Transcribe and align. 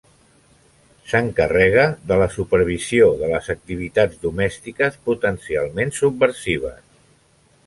S'encarrega 1.09 1.83
de 2.11 2.17
la 2.21 2.27
supervisió 2.37 3.11
de 3.21 3.29
les 3.35 3.51
activitats 3.57 4.19
domèstiques 4.27 5.01
potencialment 5.11 5.97
subversives. 6.03 6.83